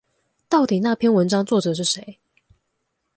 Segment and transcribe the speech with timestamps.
[0.49, 2.17] 到底那篇文章作者是誰？